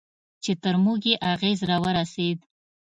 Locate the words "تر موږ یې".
0.63-1.15